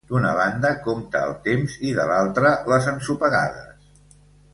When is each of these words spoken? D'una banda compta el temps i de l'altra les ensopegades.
D'una 0.11 0.29
banda 0.37 0.69
compta 0.85 1.19
el 1.29 1.35
temps 1.47 1.75
i 1.89 1.93
de 1.99 2.05
l'altra 2.13 2.53
les 2.73 2.89
ensopegades. 2.93 4.17